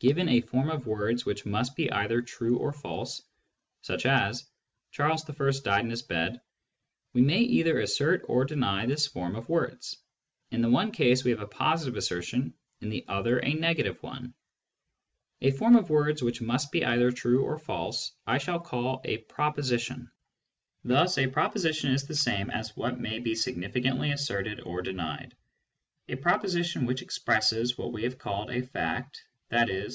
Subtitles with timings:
[0.00, 3.22] Given a form of words which must be either true or false,
[3.80, 4.44] such as"
[4.92, 5.50] Charles I.
[5.60, 6.42] died in his bed,"
[7.14, 9.96] we may either assert or deny this form of words:
[10.50, 12.52] in the one case we have a positive assertion,
[12.82, 14.34] in the other a 'negative one.
[15.40, 19.16] A form of words which must be either true or false I shall call a
[19.16, 20.10] proposition.
[20.84, 25.34] Thus a proposition is the same as what may be significantly asserted or denied.
[26.10, 29.88] A proposition which expresses what we have called a fact, i.e.